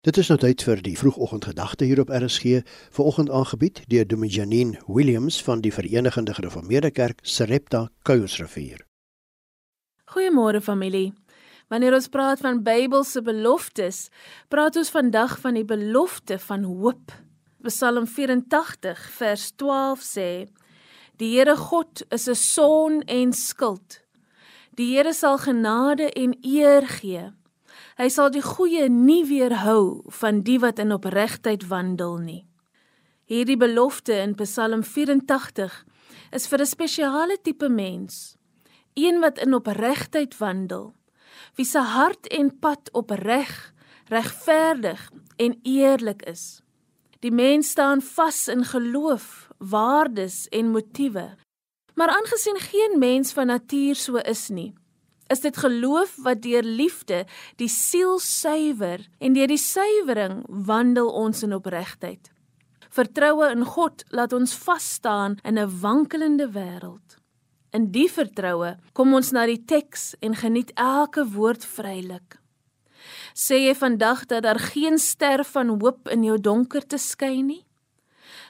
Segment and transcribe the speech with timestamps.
[0.00, 2.62] Dit is nou tyd vir die vroegoggendgedagte hier op RSG,
[2.96, 8.80] vanoggend aangebied deur Dominee Janine Williams van die Verenigde Gereformeerde Kerk Sarepta Kuilsrivier.
[10.14, 11.12] Goeiemôre familie.
[11.68, 14.06] Wanneer ons praat van Bybelse beloftes,
[14.48, 17.12] praat ons vandag van die belofte van hoop.
[17.68, 20.30] Psalm 84 vers 12 sê:
[21.20, 24.00] Die Here God is 'n son en skild.
[24.80, 27.28] Die Here sal genade en eer gee.
[28.00, 32.46] Hy sal die goeie nie weerhou van die wat in opregtheid wandel nie.
[33.28, 35.74] Hierdie belofte in Psalm 84
[36.32, 38.38] is vir 'n spesiale tipe mens,
[38.96, 40.94] een wat in opregtheid wandel,
[41.56, 43.74] wie se hart en pad opreg,
[44.08, 46.62] regverdig en eerlik is.
[47.20, 51.36] Die mens staan vas in geloof, waardes en motiewe.
[51.94, 54.72] Maar aangesien geen mens van natuur so is nie,
[55.30, 57.22] is dit geloof wat deur liefde
[57.60, 62.32] die siel suiwer en deur die suiwering wandel ons in opregtheid.
[62.90, 67.18] Vertroue in God laat ons vas staan in 'n wankelende wêreld.
[67.70, 72.38] In die vertroue kom ons na die teks en geniet elke woord vrylik.
[73.34, 77.64] Sê jy vandag dat daar geen ster van hoop in jou donkerte skyn nie?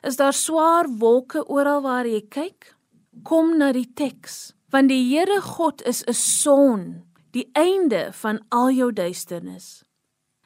[0.03, 2.75] Is daar swaar wolke oral waar jy kyk?
[3.23, 8.71] Kom na die teks want die Here God is 'n son, die einde van al
[8.71, 9.85] jou duisternis.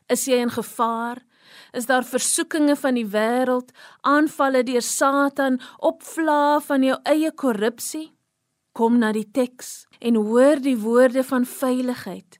[0.08, 1.22] Is jy in gevaar?
[1.72, 8.12] Is daar versoekinge van die wêreld, aanvalle deur Satan, opvlaa van jou eie korrupsie?
[8.72, 12.38] Kom na die teks en hoor die woorde van veiligheid.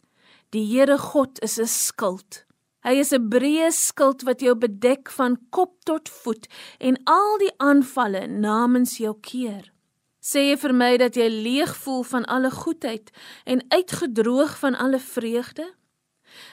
[0.50, 2.44] Die Here God is 'n skild.
[2.84, 6.46] Hy is 'n breë skild wat jou bedek van kop tot voet
[6.78, 9.73] en al die aanvalle namens jou keer.
[10.24, 13.10] Sê jy vir my dat jy leeg voel van alle goedheid
[13.44, 15.66] en uitgedroog van alle vreugde?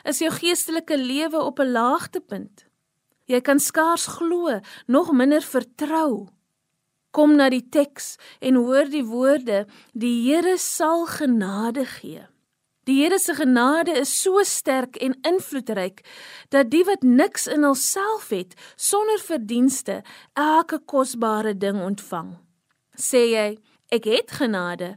[0.04, 2.66] Is jou geestelike lewe op 'n laagtepunt?
[3.32, 6.28] Jy kan skaars glo, nog minder vertrou.
[7.12, 12.28] Kom na die teks en hoor die woorde: Die Here sal genade gee.
[12.84, 16.02] Die Here se genade is so sterk en invloedryk
[16.50, 22.51] dat die wat niks in hulself het, sonder verdienste, elke kosbare ding ontvang
[22.98, 23.60] sê jy,
[23.92, 24.96] ek het genade,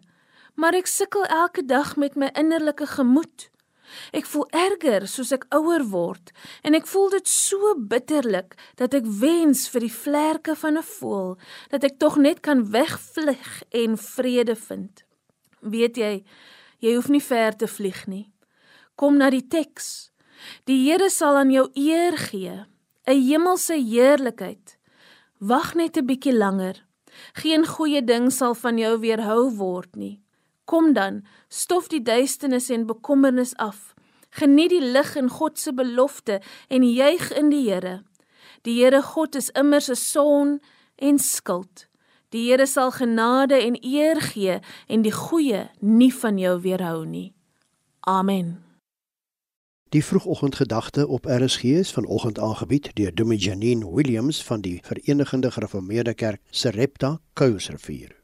[0.54, 3.50] maar ek sukkel elke dag met my innerlike gemoed.
[4.16, 6.32] Ek voel erger soos ek ouer word
[6.66, 11.36] en ek voel dit so bitterlik dat ek wens vir die vlerke van 'n voël
[11.70, 15.04] dat ek tog net kan wegvlug en vrede vind.
[15.60, 16.24] Weet jy,
[16.80, 18.32] jy hoef nie ver te vlieg nie.
[18.96, 20.10] Kom na die teks.
[20.64, 22.66] Die Here sal aan jou eer gee,
[23.06, 24.76] 'n hemelse heerlikheid.
[25.40, 26.84] Wag net 'n bietjie langer.
[27.32, 30.20] Geen goeie ding sal van jou weerhou word nie.
[30.64, 33.94] Kom dan, stof die duisternis en bekommernis af.
[34.30, 38.02] Geniet die lig in God se belofte en juig in die Here.
[38.62, 40.60] Die Here God is immer 'n son
[40.96, 41.86] en skild.
[42.30, 47.32] Die Here sal genade en eer gee en die goeie nie van jou weerhou nie.
[48.00, 48.73] Amen.
[49.94, 56.14] Die vroegoggendgedagte op RSG is vanoggend aangebied deur Dominee Janine Williams van die Verenigde Gereformeerde
[56.14, 58.23] Kerk Sarepta Kuilsrivier.